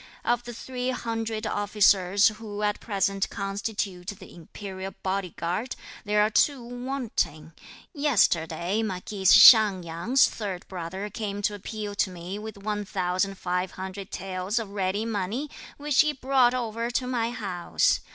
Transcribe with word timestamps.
Of 0.25 0.45
the 0.45 0.53
three 0.55 0.89
hundred 0.89 1.45
officers 1.45 2.29
who 2.29 2.63
at 2.63 2.79
present 2.79 3.29
constitute 3.29 4.07
the 4.07 4.33
Imperial 4.33 4.95
Body 5.03 5.35
Guard, 5.37 5.75
there 6.05 6.23
are 6.23 6.31
two 6.31 6.63
wanting. 6.63 7.53
Yesterday 7.93 8.81
marquis 8.81 9.25
Hsiang 9.25 9.83
Yang's 9.83 10.27
third 10.27 10.67
brother 10.67 11.11
came 11.11 11.43
to 11.43 11.53
appeal 11.53 11.93
to 11.93 12.09
me 12.09 12.39
with 12.39 12.57
one 12.57 12.83
thousand 12.83 13.37
five 13.37 13.73
hundred 13.73 14.09
taels 14.09 14.57
of 14.57 14.71
ready 14.71 15.05
money, 15.05 15.51
which 15.77 16.01
he 16.01 16.13
brought 16.13 16.55
over 16.55 16.89
to 16.89 17.05
my 17.05 17.29
house. 17.29 17.99